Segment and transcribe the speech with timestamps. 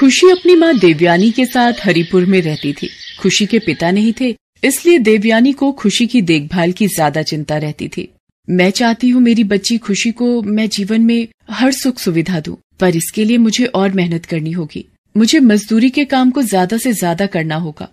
[0.00, 2.88] खुशी अपनी माँ देवयानी के साथ हरिपुर में रहती थी।
[3.20, 4.28] खुशी के पिता नहीं थे
[4.64, 8.08] इसलिए देवयानी को खुशी की देखभाल की ज़्यादा चिंता रहती थी।
[8.48, 12.96] मैं चाहती हूँ मेरी बच्ची खुशी को मैं जीवन में हर सुख सुविधा दूँ, पर
[12.96, 14.84] इसके लिए मुझे और मेहनत करनी होगी।
[15.14, 17.88] मुझे मजदूरी के काम को ज़्यादा से ज़्यादा करना होगा।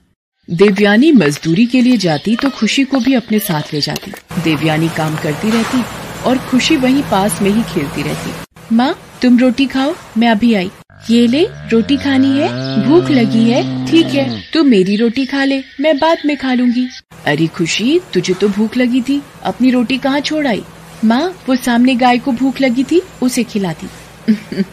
[0.49, 4.11] देवयानी मजदूरी के लिए जाती तो खुशी को भी अपने साथ ले जाती।
[4.41, 5.83] देवयानी काम करती रहती
[6.25, 10.71] और खुशी वहीं पास में ही खेलती रहती। माँ तुम रोटी खाओ मैं अभी आई।
[11.09, 12.47] ये ले, रोटी खानी है,
[12.87, 16.87] भूख लगी है, ठीक है, तू मेरी रोटी खा ले, मैं बाद में खा लूँगी।
[17.25, 20.63] अरे खुशी, तुझे तो भूख लगी थी, अपनी रोटी कहाँ छोड़ आई?
[21.05, 23.87] माँ, वो सामने गाय को भूख लगी थी, उसे खिलाती।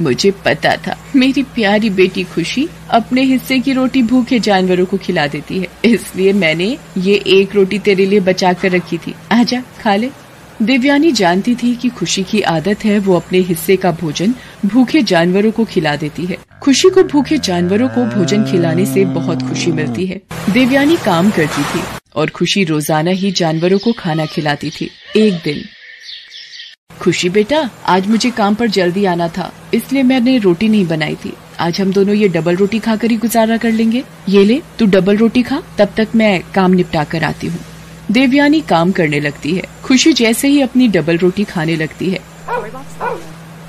[0.00, 5.26] मुझे पता था, मेरी प्यारी बेटी खुशी अपने हिस्से की रोटी भूखे जानवरों को खिला
[5.26, 9.96] देती है, इसलिए मैंने ये एक रोटी तेरे लिए बचा कर रखी थी। आजा, खा
[9.96, 10.10] ले।
[10.62, 14.34] दिव्यानी जानती थी कि खुशी की आदत है, वो अपने हिस्से का भोजन
[14.66, 19.42] भूखे जानवरों को खिला देती है। खुशी को भूखे जानवरों को भोजन खिलाने से बहुत
[19.42, 21.82] खुशी मिलती है। देवयानी काम करती थी
[22.16, 25.62] और खुशी रोज़ाना ही जानवरों को खाना खिलाती थी, एक दिन।
[27.00, 31.32] खुशी बेटा, आज मुझे काम पर जल्दी आना था, इसलिए मैंने रोटी नहीं बनाई थी।
[31.60, 35.16] आज हम दोनों ये डबल रोटी खाकर ही गुजारा कर लेंगे। ये ले, तू डबल
[35.16, 37.60] रोटी खा, तब तक मैं काम निपटा कर आती हूँ।
[38.10, 42.18] देवयानी काम करने लगती है। खुशी जैसे ही अपनी डबल रोटी खाने लगती है।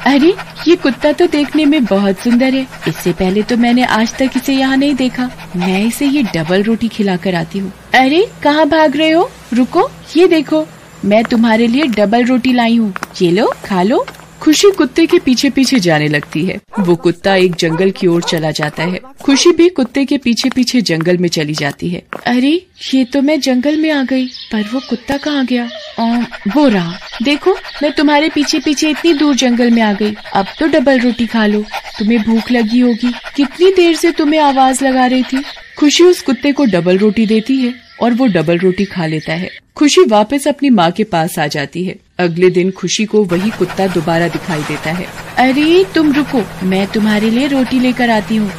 [0.05, 0.33] अरे,
[0.67, 4.53] ये कुत्ता तो देखने में बहुत सुंदर है। इससे पहले तो मैंने आज तक इसे
[4.53, 8.97] यहाँ नहीं देखा। मैं इसे ये डबल रोटी खिला कर आती हूँ। अरे, कहाँ भाग
[8.97, 9.31] रहे हो?
[9.53, 10.66] रुको, ये देखो।
[11.05, 14.05] मैं तुम्हारे लिए डबल रोटी लाई हूँ। ये लो, खा लो।
[14.41, 18.52] खुशी कुत्ते के पीछे पीछे जाने लगती है। वो कुत्ता एक जंगल की ओर चला
[18.52, 23.05] जाता है। खुशी भी कुत्ते के पीछे पीछे जंगल में चली जाती है। अरे ये
[23.05, 25.69] तो मैं जंगल में आ गई पर वो कुत्ता कहाँ गया?
[26.00, 26.19] आ,
[26.55, 30.67] वो रहा। देखो मैं तुम्हारे पीछे पीछे इतनी दूर जंगल में आ गई। अब तो
[30.67, 31.61] डबल रोटी खा लो।
[31.99, 35.44] तुम्हें भूख लगी होगी। कितनी देर से तुम्हें आवाज़ लगा रही थी?
[35.77, 39.50] खुशी उस कुत्ते को डबल रोटी देती है। और वो डबल रोटी खा लेता है।
[39.76, 43.88] खुशी वापस अपनी माँ के पास आ जाती है। अगले दिन खुशी को वही कुत्ता
[43.88, 45.08] दोबारा दिखाई देता है।
[45.38, 48.52] अरे, तुम रुको, मैं तुम्हारे लिए रोटी लेकर आती हूँ।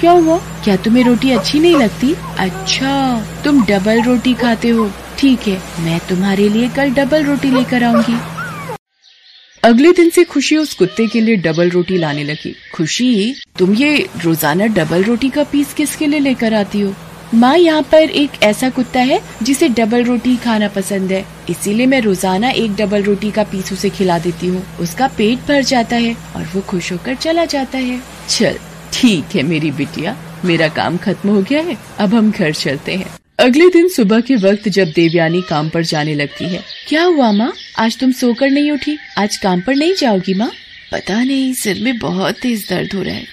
[0.00, 0.38] क्या हुआ?
[0.64, 2.14] क्या तुम्हें रोटी अच्छी नहीं लगती?
[2.38, 7.84] अच्छा तुम डबल रोटी खाते हो। ठीक है, मैं तुम्हारे लिए कल डबल रोटी लेकर
[7.84, 8.35] आऊँगी।
[9.66, 14.06] अगले दिन से खुशी उस कुत्ते के लिए डबल रोटी लाने लगी। खुशी, तुम ये
[14.24, 16.92] रोज़ाना डबल रोटी का पीस किसके लिए लेकर आती हो?
[17.34, 22.00] माँ, यहाँ पर एक ऐसा कुत्ता है जिसे डबल रोटी खाना पसंद है। इसीलिए मैं
[22.00, 26.14] रोज़ाना एक डबल रोटी का पीस उसे खिला देती हूँ। उसका पेट भर जाता है
[26.36, 28.58] और वो खुश होकर चला जाता है। चल,
[28.92, 33.14] ठीक है मेरी बिटिया, मेरा काम खत्म हो गया है, अब हम घर चलते हैं।
[33.40, 37.52] अगले दिन सुबह के वक्त जब देवयानी काम पर जाने लगती है क्या हुआ माँ?
[37.78, 38.96] आज तुम सोकर नहीं उठी?
[39.18, 40.50] आज काम पर नहीं जाओगी माँ?
[40.92, 43.26] पता नहीं सिर में बहुत तेज दर्द हो रहा है।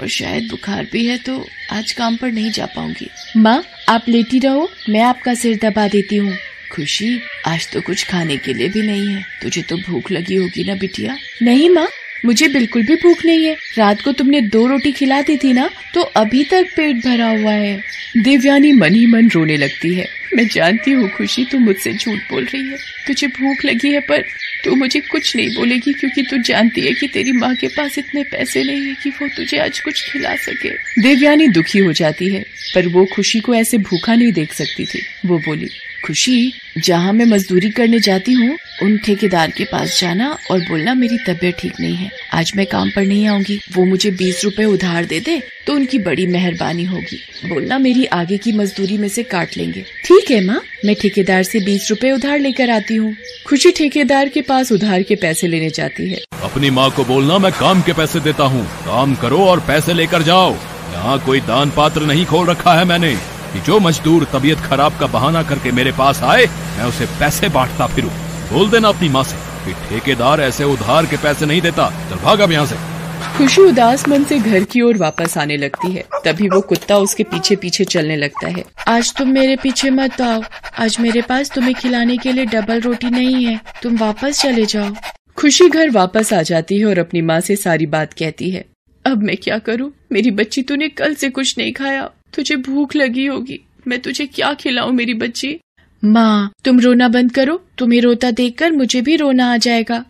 [0.00, 1.38] और शायद बुखार भी है तो
[1.72, 6.16] आज काम पर नहीं जा पाऊँगी। माँ आप लेटी रहो मैं आपका सिर दबा देती
[6.16, 6.34] हूँ।
[6.72, 10.64] खुशी आज तो कुछ खाने के लिए भी नहीं है। तुझे तो भूख लगी होगी
[10.64, 11.16] ना बिटिया?
[11.42, 11.86] नहीं माँ
[12.24, 15.68] मुझे बिल्कुल भी भूख नहीं है। रात को तुमने दो रोटी खिला दी थी ना
[15.94, 17.80] तो अभी तक पेट भरा हुआ है।
[18.18, 22.44] देवयानी मन ही मन रोने लगती है। मैं जानती हूँ खुशी तू मुझसे झूठ बोल
[22.44, 22.76] रही है।
[23.06, 24.24] तुझे भूख लगी है पर
[24.64, 28.22] तू मुझे कुछ नहीं बोलेगी क्योंकि तू जानती है कि तेरी माँ के पास इतने
[28.24, 30.70] पैसे नहीं है कि वो तुझे आज कुछ खिला सके।
[31.02, 32.44] देवयानी दुखी हो जाती है,
[32.74, 35.68] पर वो खुशी को ऐसे भूखा नहीं देख सकती थी। वो बोली,
[36.04, 41.18] खुशी, जहाँ मैं मजदूरी करने जाती हूँ उन ठेकेदार के पास जाना और बोलना, मेरी
[41.18, 45.04] तबीयत ठीक नहीं है। आज मैं काम पर नहीं आऊँगी। वो मुझे बीस रुपए उधार
[45.04, 47.16] दे दे तो उनकी बड़ी मेहरबानी होगी।
[47.46, 51.60] बोलना, मेरी आगे की मजदूरी में से काट लेंगे। ठीक है, माँ। मैं ठेकेदार से
[51.60, 53.14] बीस रुपए उधार लेकर आती हूँ।
[53.48, 57.52] खुशी ठेकेदार के पास उधार के पैसे लेने जाती है। अपनी माँ को बोलना, मैं
[57.52, 60.52] काम के पैसे देता हूँ। काम करो और पैसे लेकर जाओ।
[60.92, 63.16] यहाँ कोई दान पात्र नहीं खोल रखा है मैंने।
[63.66, 68.25] जो मजदूर तबीयत खराब का बहाना करके मेरे पास आए, मैं उसे पैसे बांटता फिरूं।
[68.52, 72.40] बोल देना अपनी माँ से कि ठेकेदार ऐसे उधार के पैसे नहीं देता। चल भाग
[72.40, 72.76] अब यहाँ से।
[73.38, 77.22] खुशी उदास मन से घर की ओर वापस आने लगती है। तभी वो कुत्ता उसके
[77.22, 80.42] पीछे पीछे चलने लगता है। आज तुम मेरे पीछे मत आओ।
[80.78, 84.94] आज मेरे पास तुम्हें खिलाने के लिए डबल रोटी नहीं है। तुम वापस चले जाओ।
[85.36, 88.64] खुशी घर वापस आ जाती है और अपनी माँ से सारी बात कहती है।
[89.06, 89.92] अब मैं क्या करूँ?
[90.12, 94.54] मेरी बच्ची तूने कल से कुछ नहीं खाया। तुझे भूख लगी होगी। मैं तुझे क्या
[94.54, 95.60] खिलाऊं मेरी बच्ची?
[96.06, 100.04] माँ, तुम रोना बंद करो, तुम्हें रोता देखकर मुझे भी रोना आ जाएगा।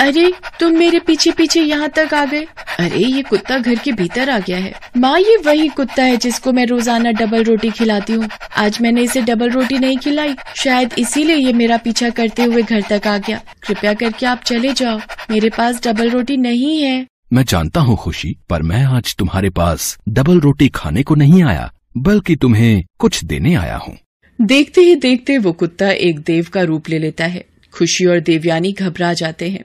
[0.00, 2.46] अरे, तुम मेरे पीछे पीछे यहाँ तक आ गए।
[2.78, 6.52] अरे, ये कुत्ता घर के भीतर आ गया है। माँ, ये वही कुत्ता है जिसको
[6.52, 11.36] मैं रोज़ाना डबल रोटी खिलाती हूँ। आज मैंने इसे डबल रोटी नहीं खिलाई। शायद इसीलिए
[11.36, 14.98] ये मेरा पीछा करते हुए घर तक आ गया। कृपया करके आप चले जाओ।
[15.30, 19.98] मेरे पास डबल रोटी नहीं है। मैं जानता हूँ खुशी, पर मैं आज तुम्हारे पास
[20.08, 23.96] डबल रोटी खाने को नहीं आया, बल्कि तुम्हें कुछ देने आया हूँ।
[24.40, 28.72] देखते ही देखते वो कुत्ता एक देव का रूप ले लेता है। खुशी और देवयानी
[28.72, 29.64] घबरा जाते हैं।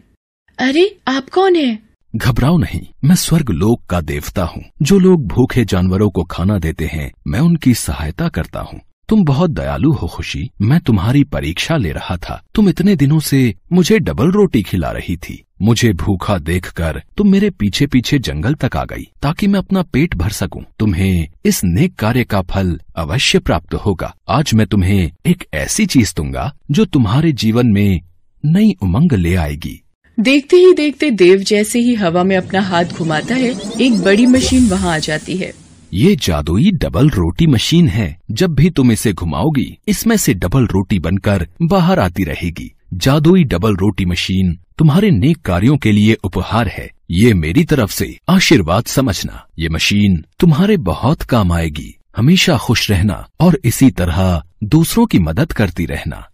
[0.58, 1.80] अरे, आप कौन है?
[2.16, 6.86] घबराओ नहीं, मैं स्वर्ग लोक का देवता हूँ। जो लोग भूखे जानवरों को खाना देते
[6.86, 11.92] हैं, मैं उनकी सहायता करता हूँ। तुम बहुत दयालु हो, खुशी। मैं तुम्हारी परीक्षा ले
[11.92, 17.02] रहा था। तुम इतने दिनों से मुझे डबल रोटी खिला रही थी। मुझे भूखा देखकर
[17.18, 21.28] तुम मेरे पीछे पीछे जंगल तक आ गई, ताकि मैं अपना पेट भर सकूँ। तुम्हें
[21.46, 26.54] इस नेक कार्य का फल अवश्य प्राप्त होगा। आज मैं तुम्हें एक ऐसी चीज़ दूँगा,
[26.72, 28.02] जो तुम्हारे जीवन में
[28.46, 29.80] नई उमंग ले आएगी।
[30.20, 34.70] देखते ही देखते देव जैसे ही हवा में अपना हाथ घुमाता है, एक बड़ी मशीन
[34.70, 35.63] वहाँ आ जाती है।
[35.94, 41.00] ये जादुई डबल रोटी मशीन है। जब भी तुम इसे घुमाओगी, इसमें से डबल रोटी
[41.00, 46.92] बनकर बाहर आती रहेगी। जादुई डबल रोटी मशीन तुम्हारे नेक कार्यों के लिए उपहार है।
[47.12, 53.28] ये मेरी तरफ़ से आशीर्वाद समझना। ये मशीन तुम्हारे बहुत काम आएगी। हमेशा खुश रहना
[53.40, 56.30] और इसी तरह दूसरों की मदद करती रहना।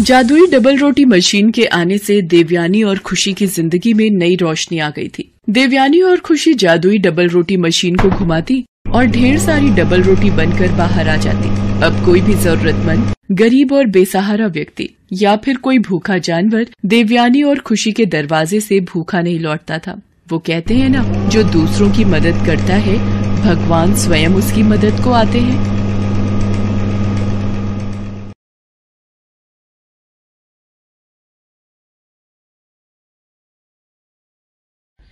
[0.00, 4.78] जादुई डबल रोटी मशीन के आने से देवयानी और खुशी की ज़िंदगी में नई रोशनी
[4.78, 9.68] आ गई थी। देवयानी और खुशी जादुई डबल रोटी मशीन को घुमाती और ढेर सारी
[9.70, 11.48] डबल रोटी बनकर बाहर आ जाती।
[11.82, 17.58] अब कोई भी जरूरतमंद, गरीब और बेसहारा व्यक्ति या फिर कोई भूखा जानवर देवयानी और
[17.58, 20.00] खुशी के दरवाजे से भूखा नहीं लौटता था।
[20.30, 22.98] वो कहते हैं ना, जो दूसरों की मदद करता है,
[23.44, 25.83] भगवान स्वयं उसकी मदद को आते हैं।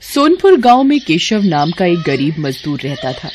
[0.02, 3.28] सोनपुर गाँव में केशव नाम का एक गरीब मजदूर रहता था।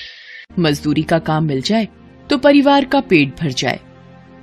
[0.60, 1.88] मजदूरी का काम मिल जाए
[2.30, 3.80] तो परिवार का पेट भर जाए।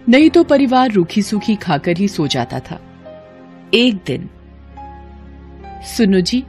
[0.09, 2.81] नहीं तो परिवार रूखी सूखी खाकर ही सो जाता था।
[3.75, 4.29] एक दिन,
[5.87, 6.43] सुनो जी,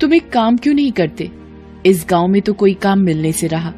[0.00, 1.30] तुम एक काम क्यों नहीं करते?
[1.86, 3.72] इस गाँव में तो कोई काम मिलने से रहा।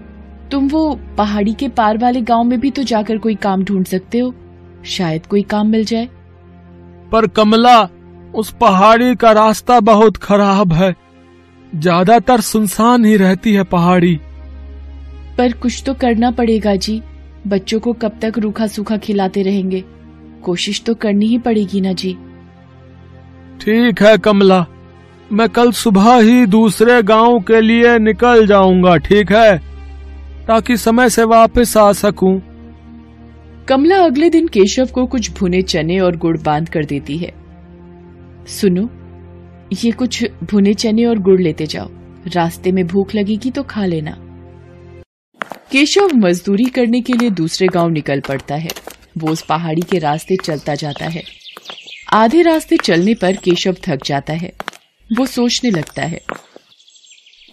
[0.51, 4.19] तुम वो पहाड़ी के पार वाले गाँव में भी तो जाकर कोई काम ढूंढ सकते
[4.19, 4.35] हो।
[4.87, 6.09] शायद कोई काम मिल जाए।
[7.13, 7.81] पर कमला,
[8.35, 10.95] उस पहाड़ी का रास्ता बहुत खराब है।
[11.75, 14.15] ज़्यादातर सुनसान ही रहती है पहाड़ी।
[15.38, 17.00] पर कुछ तो करना पड़ेगा जी।
[17.47, 19.82] बच्चों को कब तक रूखा सूखा खिलाते रहेंगे?
[20.43, 22.12] कोशिश तो करनी ही पड़ेगी ना जी।
[23.61, 24.65] ठीक है कमला
[25.32, 29.59] मैं कल सुबह ही दूसरे गाँव के लिए निकल जाऊँगा ठीक है?
[30.47, 32.41] ताकि समय से वापस आ सकूँ।
[33.69, 37.32] कमला अगले दिन केशव को कुछ भुने चने और गुड़ बाँध कर देती है।
[38.50, 38.88] सुनो
[39.75, 41.88] ये कुछ भुने चने और गुड़ लेते जाओ।
[42.26, 44.17] रास्ते में भूख लगेगी तो खा लेना।
[45.73, 48.71] केशव मजदूरी करने के लिए दूसरे गाँव निकल पड़ता है।
[49.19, 51.23] वो उस पहाड़ी के रास्ते चलता जाता है।
[52.12, 54.53] आधे रास्ते चलने पर केशव थक जाता है।
[55.11, 56.20] वो सोचने लगता है।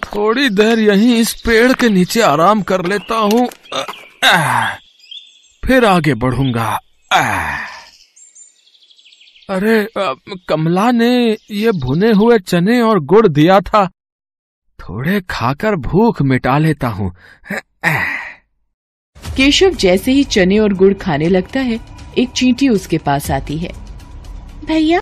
[0.06, 3.48] थोड़ी देर यहीं इस पेड़ के नीचे आराम कर लेता हूँ।
[5.64, 6.80] फिर आगे बढ़ूँगा।
[9.52, 9.88] अरे
[10.50, 13.86] कमला ने ये भुने हुए चने और गुड़ दिया था।
[14.80, 17.12] थोड़े खाकर भूख मिटा लेता हूँ।
[19.36, 21.80] केशव जैसे ही चने और गुड़ खाने लगता है
[22.18, 23.72] एक चींटी उसके पास आती है।
[24.66, 25.00] भैया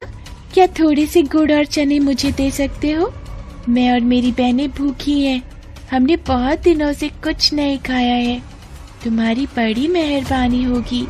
[0.54, 3.14] क्या थोड़े से गुड़ और चने मुझे दे सकते हो?
[3.70, 5.42] मैं और मेरी बहनें भूखी हैं।
[5.92, 8.40] हमने बहुत दिनों से कुछ नहीं खाया है।
[9.04, 11.08] तुम्हारी बड़ी मेहरबानी होगी।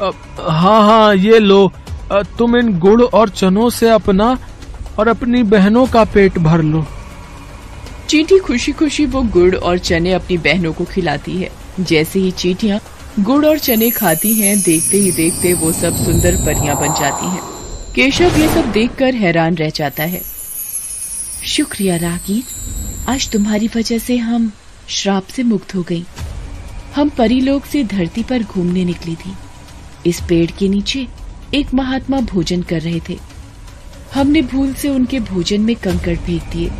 [0.00, 1.72] हाँ हाँ ये लो।
[2.12, 4.38] तुम इन गुड़ और चनों से अपना
[4.98, 6.86] और अपनी बहनों का पेट भर लो।
[8.08, 11.50] चींटी खुशी खुशी वो गुड़ और चने अपनी बहनों को खिलाती है।
[11.80, 12.80] जैसे ही चींटियाँ
[13.20, 17.40] गुड़ और चने खाती हैं, देखते ही देखते वो सब सुंदर परियाँ बन जाती हैं।
[17.94, 20.20] केशव ये सब देखकर हैरान रह जाता है।
[21.46, 22.44] शुक्रिया, रागीर।
[23.08, 24.52] आज तुम्हारी वजह से हम
[24.88, 26.04] श्राप से मुक्त हो गई।
[26.96, 29.34] हम परी लोग से धरती पर घूमने निकली थी।
[30.06, 31.06] इस पेड़ के नीचे
[31.54, 33.18] एक महात्मा भोजन कर रहे थे।
[34.14, 36.70] हमने भूल से उनके भोजन में कंकड़ फेंक दिए,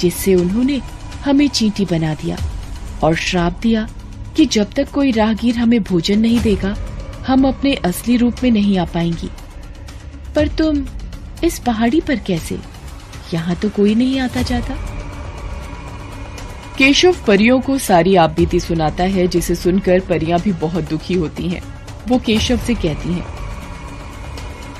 [0.00, 0.80] जिससे उन्होंने
[1.24, 2.36] हमें चींटी बना दिया
[3.02, 3.88] और श्राप दिया
[4.36, 6.76] कि जब तक कोई राहगीर हमें भोजन नहीं देगा,
[7.26, 9.30] हम अपने असली रूप में नहीं आ पाएँगी।
[10.34, 10.86] पर तुम
[11.44, 12.58] इस पहाड़ी पर कैसे?
[13.34, 14.74] यहाँ तो कोई नहीं आता जाता।
[16.78, 21.48] केशव परियों को सारी आप बीती सुनाता है, जिसे सुनकर परियाँ भी बहुत दुखी होती
[21.48, 21.62] हैं।
[22.08, 23.37] वो केशव से कहती हैं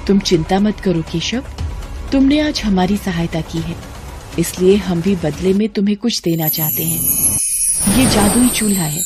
[0.08, 1.44] तुम चिंता मत करो, केशव।
[2.12, 3.76] तुमने आज हमारी सहायता की है।
[4.38, 7.00] इसलिए हम भी बदले में तुम्हें कुछ देना चाहते हैं।
[7.98, 9.02] ये जादुई चूल्हा है।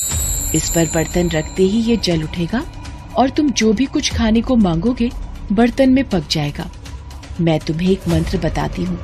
[0.54, 2.64] इस पर बर्तन रखते ही ये जल उठेगा
[3.16, 5.10] और तुम जो भी कुछ खाने को मांगोगे,
[5.52, 6.70] बर्तन में पक जाएगा।
[7.40, 8.98] मैं तुम्हें एक मंत्र बताती हूँ।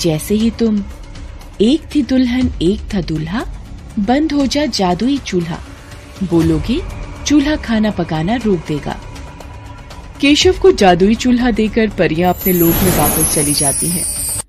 [0.00, 0.84] जैसे ही तुम
[1.60, 3.44] एक थी दुल्हन, एक था दूल्हा,
[3.98, 5.58] बंद हो जा जादुई चूल्हा।
[6.24, 6.80] बोलोगे,
[7.26, 9.00] चूल्हा खाना पकाना रोक देगा।
[10.22, 14.04] केशव को जादुई चूल्हा देकर परियाँ अपने लोक में वापस चली जाती हैं।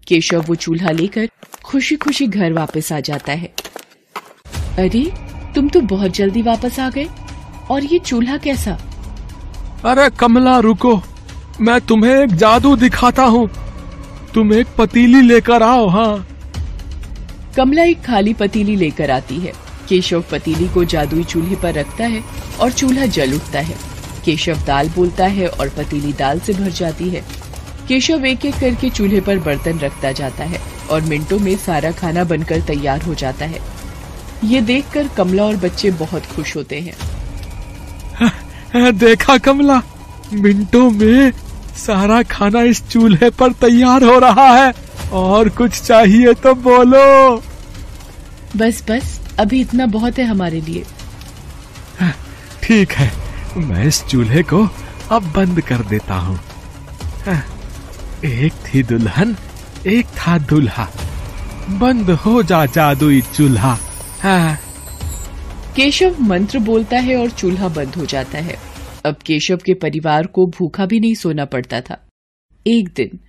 [0.08, 1.28] केशव वो चूल्हा लेकर
[1.64, 3.48] खुशी खुशी घर वापस आ जाता है।
[4.80, 5.02] अरे
[5.56, 7.08] तुम तो बहुत जल्दी वापस आ गए
[7.72, 8.78] और ये चूल्हा कैसा?
[9.86, 10.96] अरे कमला रुको।
[11.62, 13.50] मैं तुम्हें एक जादू दिखाता हूँ।
[14.34, 16.28] तुम एक पतीली लेकर आओ हाँ।
[17.58, 19.54] कमला एक खाली पतीली लेकर आती है।
[19.90, 22.24] केशव पतीली को जादुई चूल्हे पर रखता है
[22.62, 23.93] और चूल्हा जल उठता है।
[24.26, 27.24] केशव दाल बोलता है और पतीली दाल से भर जाती है।
[27.88, 30.60] केशव एक एक करके चूल्हे पर बर्तन रखता जाता है
[30.92, 33.60] और मिनटों में सारा खाना बनकर तैयार हो जाता है।
[34.44, 36.94] ये देखकर कमला और बच्चे बहुत खुश होते हैं।
[38.98, 39.82] देखा कमला?
[40.34, 41.32] मिनटों में
[41.78, 44.74] सारा खाना इस चूल्हे पर तैयार हो रहा है।
[45.14, 47.36] और कुछ चाहिए तो बोलो।
[48.56, 50.84] बस बस अभी इतना बहुत है हमारे लिए।
[52.64, 53.23] ठीक है।
[53.58, 54.68] मैं इस चूल्हे को
[55.12, 56.40] अब बंद कर देता हूँ।
[58.26, 59.36] एक थी दुल्हन,
[59.88, 60.88] एक था दूल्हा।
[61.70, 63.78] बंद हो जा जादुई चूल्हा।
[64.22, 64.58] हाँ।
[65.76, 68.58] केशव मंत्र बोलता है और चूल्हा बंद हो जाता है।
[69.06, 72.02] अब केशव के परिवार को भूखा भी नहीं सोना पड़ता था।
[72.66, 73.20] एक दिन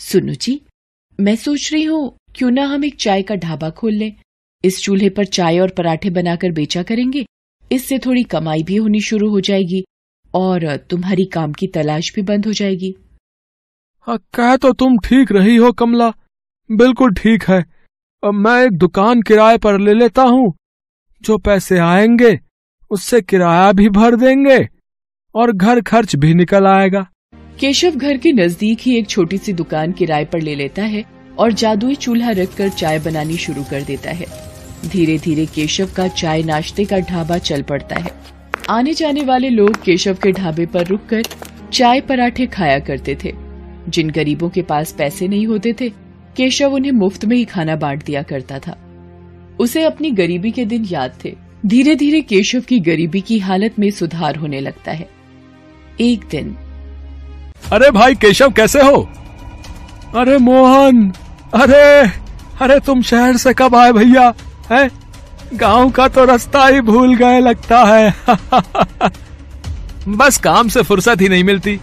[0.00, 0.60] सुनो जी,
[1.18, 4.12] मैं सोच रही हूँ, क्यों ना हम एक चाय का ढाबा खोल लें?
[4.64, 7.24] इस चूल्हे पर चाय और पराठे बनाकर बेचा करेंगे?
[7.70, 9.84] इससे थोड़ी कमाई भी होनी शुरू हो जाएगी
[10.34, 12.94] और तुम्हारी काम की तलाश भी बंद हो जाएगी।
[14.06, 16.12] हाँ, कह तो तुम ठीक रही हो कमला।
[16.70, 17.64] बिल्कुल ठीक है।
[18.22, 20.52] अब मैं एक दुकान किराए पर ले लेता हूँ।
[21.22, 22.38] जो पैसे आएँगे
[22.90, 24.68] उससे किराया भी भर देंगे
[25.34, 27.06] और घर खर्च भी निकल आएगा।
[27.60, 31.04] केशव घर के नज़दीक ही एक छोटी सी दुकान किराए पर ले लेता है
[31.38, 34.26] और जादुई चूल्हा रखकर चाय बनानी शुरू कर देता है।
[34.86, 38.10] धीरे धीरे केशव का चाय नाश्ते का ढाबा चल पड़ता है।
[38.70, 41.22] आने जाने वाले लोग केशव के ढाबे पर रुककर
[41.72, 43.32] चाय पराठे खाया करते थे।
[43.88, 45.88] जिन गरीबों के पास पैसे नहीं होते थे,
[46.36, 48.78] केशव उन्हें मुफ़्त में ही खाना बांट दिया करता था।
[49.58, 53.90] उसे अपनी गरीबी के दिन याद थे। धीरे धीरे केशव की गरीबी की हालत में
[53.90, 55.08] सुधार होने लगता है।
[56.00, 56.56] एक दिन।
[57.72, 59.08] अरे भाई, केशव कैसे हो?
[60.14, 61.12] अरे मोहन,
[61.54, 62.08] अरे
[62.60, 64.34] अरे तुम शहर से कब आए भैया?
[64.72, 64.90] है?
[65.54, 68.14] गाँव का तो रास्ता ही भूल गए लगता है।
[70.08, 71.80] बस काम से फुर्सत ही नहीं मिलती।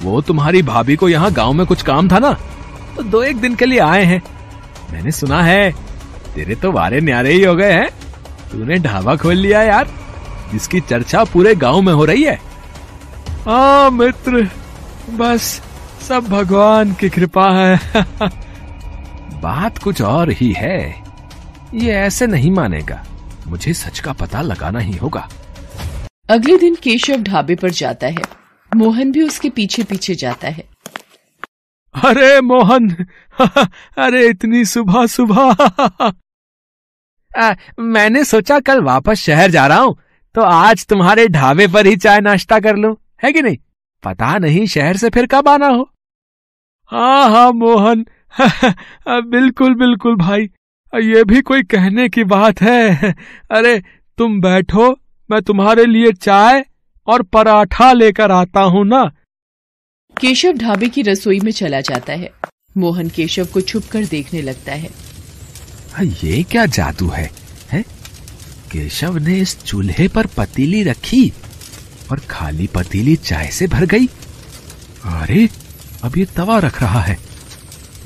[0.00, 2.32] वो तुम्हारी भाभी को यहाँ गाँव में कुछ काम था ना?
[2.96, 4.22] तो दो एक दिन के लिए आए हैं।
[4.92, 5.72] मैंने सुना है,
[6.34, 7.88] तेरे तो वारे न्यारे ही हो गए हैं।
[8.52, 9.88] तूने ढाबा खोल लिया यार।
[10.52, 12.40] जिसकी चर्चा पूरे गाँव में हो रही है।
[13.46, 14.50] हाँ मित्र,
[15.10, 15.62] बस
[16.08, 17.80] सब भगवान की कृपा है।
[19.42, 21.01] बात कुछ और ही है।
[21.74, 23.04] ये ऐसे नहीं मानेगा।
[23.46, 25.28] मुझे सच का पता लगाना ही होगा।
[26.30, 28.22] अगले दिन केशव ढाबे पर जाता है।
[28.76, 30.64] मोहन भी उसके पीछे पीछे जाता है।
[31.94, 33.06] अरे मोहन!
[33.98, 36.12] अरे इतनी सुबह सुबह
[37.80, 39.96] मैंने सोचा कल वापस शहर जा रहा हूँ
[40.34, 43.56] तो आज तुम्हारे ढाबे पर ही चाय नाश्ता कर लूँ है कि नहीं?
[44.04, 45.90] पता नहीं शहर से फिर कब आना हो।
[46.92, 48.04] हाँ हाँ मोहन!
[49.30, 50.50] बिल्कुल बिल्कुल भाई।
[50.92, 53.12] ये भी कोई कहने की बात है।
[53.50, 53.82] अरे
[54.18, 54.90] तुम बैठो
[55.30, 56.64] मैं तुम्हारे लिए चाय
[57.06, 59.04] और पराठा लेकर आता हूँ ना।
[60.20, 62.30] केशव ढाबे की रसोई में चला जाता है।
[62.76, 64.90] मोहन केशव को छुप कर देखने लगता है।
[65.92, 67.30] हाँ, ये क्या जादू है,
[67.70, 67.82] है?
[68.72, 71.32] केशव ने इस चूल्हे पर पतीली रखी
[72.10, 74.06] और खाली पतीली चाय से भर गई।
[75.04, 75.48] अरे
[76.04, 77.18] अब ये तवा रख रहा है।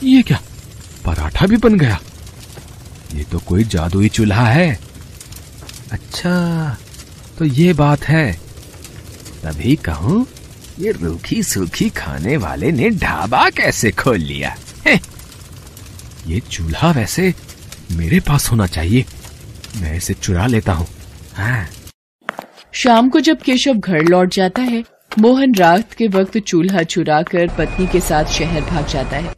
[0.03, 0.41] ये क्या
[1.07, 2.01] पराठा भी बन गया?
[3.15, 4.81] ये तो कोई जादुई चूल्हा है।
[5.93, 6.77] अच्छा
[7.39, 8.33] तो ये बात है।
[9.43, 10.27] तभी कहूँ,
[10.79, 14.57] ये रूखी सूखी खाने वाले ने ढाबा कैसे खोल लिया?
[14.87, 15.01] है?
[16.27, 17.35] ये चूल्हा वैसे
[17.93, 19.05] मेरे पास होना चाहिए।
[19.77, 20.87] मैं इसे चुरा लेता हूँ।
[21.35, 21.67] हाँ।
[22.73, 24.85] शाम को जब केशव घर लौट जाता है,
[25.19, 29.35] मोहन रात के वक्त चूल्हा चुरा कर पत्नी के साथ शहर भाग जाता है।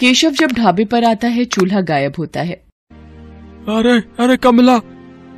[0.00, 2.65] केशव जब ढाबे पर आता है, चूल्हा गायब होता है।
[3.68, 4.76] अरे अरे कमला,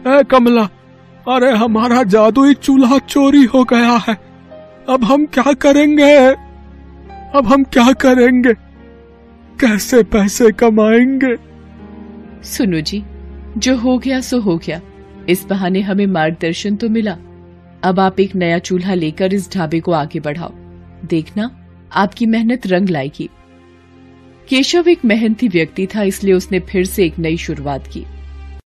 [0.07, 0.63] ए कमला,
[1.29, 4.15] अरे हमारा जादुई चूल्हा चोरी हो गया है।
[4.89, 6.17] अब हम क्या करेंगे?
[7.35, 8.55] अब हम क्या करेंगे?
[9.61, 11.37] कैसे पैसे कमाएँगे?
[12.43, 13.05] सुनो जी,
[13.59, 14.81] जो हो गया, सो हो गया।
[15.29, 17.17] इस बहाने हमें मार्गदर्शन तो मिला।
[17.83, 20.53] अब आप एक नया चूल्हा लेकर इस ढाबे को आगे बढ़ाओ।
[21.05, 21.59] देखना,
[21.93, 23.31] आपकी मेहनत रंग लाएगी।
[24.49, 28.07] केशव एक मेहनती व्यक्ति था, इसलिए उसने फिर से एक नई शुरुआत की।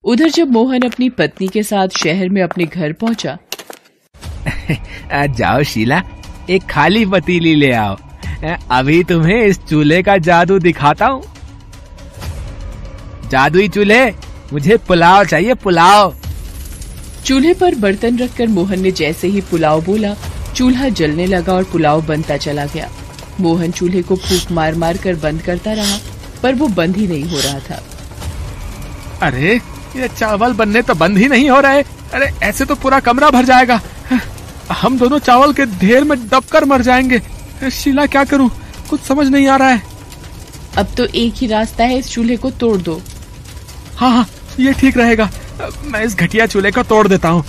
[0.04, 3.36] उधर जब मोहन अपनी पत्नी के साथ शहर में अपने घर पहुँचा।
[5.26, 6.02] जाओ शीला
[6.50, 7.96] एक खाली पतीली ले आओ।
[8.70, 11.22] अभी तुम्हें इस चूल्हे का जादू दिखाता हूँ।
[13.30, 14.04] जादुई चूल्हे
[14.52, 16.14] मुझे पुलाव चाहिए पुलाव।
[17.24, 20.14] चूल्हे पर बर्तन रखकर मोहन ने जैसे ही पुलाव बोला
[20.56, 22.90] चूल्हा जलने लगा और पुलाव बनता चला गया।
[23.40, 25.98] मोहन चूल्हे को फूक मार मार कर बंद करता रहा
[26.42, 27.82] पर वो बंद ही नहीं हो रहा था।
[29.22, 29.60] अरे
[29.96, 31.82] ये चावल बनने तो बंद ही नहीं हो रहे।
[32.14, 33.80] अरे ऐसे तो पूरा कमरा भर जाएगा।
[34.72, 37.20] हम दोनों चावल के ढेर में दब कर मर जाएँगे।
[37.70, 38.50] शीला क्या करूँ?
[38.90, 39.82] कुछ समझ नहीं आ रहा है।
[40.78, 43.00] अब तो एक ही रास्ता है इस चूल्हे को तोड़ दो।
[43.96, 44.26] हाँ हाँ
[44.60, 45.30] ये ठीक रहेगा।
[45.84, 47.44] मैं इस घटिया चूल्हे को तोड़ देता हूँ।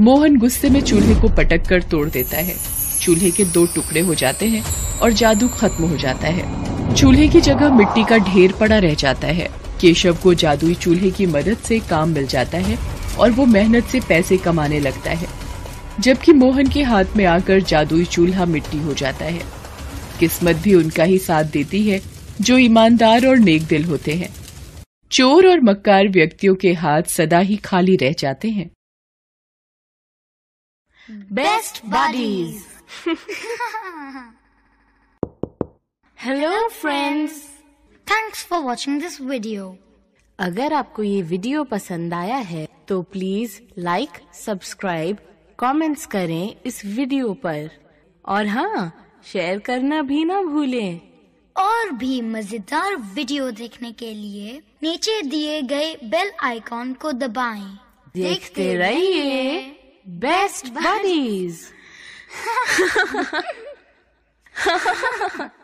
[0.00, 2.56] मोहन गुस्से में चूल्हे को पटक कर तोड़ देता है।
[3.00, 4.64] चूल्हे के दो टुकड़े हो जाते हैं
[5.02, 9.26] और जादू खत्म हो जाता है। चूल्हे की जगह मिट्टी का ढेर पड़ा रह जाता
[9.26, 9.48] है।
[9.80, 12.78] केशव को जादुई चूल्हे की मदद से काम मिल जाता है
[13.16, 15.28] और वो मेहनत से पैसे कमाने लगता है।
[16.00, 19.42] जबकि मोहन के हाथ में आकर जादुई चूल्हा मिट्टी हो जाता है।
[20.20, 22.00] किस्मत भी उनका ही साथ देती है
[22.40, 24.34] जो ईमानदार और नेक दिल होते हैं।
[25.10, 28.70] चोर और मक्कार व्यक्तियों के हाथ सदा ही खाली रह जाते हैं।
[31.32, 32.64] Best buddies
[36.18, 37.42] hello friends
[38.06, 39.76] thanks for watching this video
[40.38, 45.18] अगर आपको ये वीडियो पसंद आया है तो प्लीज़ लाइक सब्सक्राइब
[45.58, 47.70] कमेंट्स करें इस वीडियो पर।
[48.24, 48.92] और हाँ
[49.32, 51.00] शेयर करना भी ना भूलें।
[51.56, 57.78] और भी मज़ेदार वीडियो देखने के लिए नीचे दिए गए बेल आइकॉन को दबाएँ।
[58.14, 59.60] देखते रहिए
[60.08, 61.60] बेस्ट बडीज